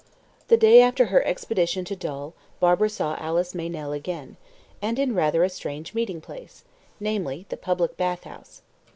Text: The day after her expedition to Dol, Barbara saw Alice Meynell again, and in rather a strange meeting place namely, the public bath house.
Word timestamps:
The 0.47 0.57
day 0.57 0.81
after 0.81 1.05
her 1.05 1.23
expedition 1.27 1.85
to 1.85 1.95
Dol, 1.95 2.33
Barbara 2.59 2.89
saw 2.89 3.17
Alice 3.19 3.53
Meynell 3.53 3.91
again, 3.91 4.35
and 4.81 4.97
in 4.97 5.13
rather 5.13 5.43
a 5.43 5.47
strange 5.49 5.93
meeting 5.93 6.21
place 6.21 6.63
namely, 6.99 7.45
the 7.49 7.57
public 7.57 7.97
bath 7.97 8.23
house. 8.23 8.63